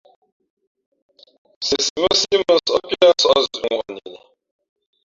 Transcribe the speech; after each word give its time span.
Nsiesi 1.57 1.91
mά 2.01 2.11
síí 2.19 2.35
mʉnsάʼ 2.45 2.81
piá 2.89 3.07
nsα̂ʼ 3.15 3.39
zʉ̌ʼŋwαʼni 3.45 4.01
li. 4.13 4.17